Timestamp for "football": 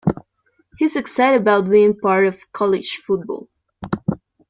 3.05-3.49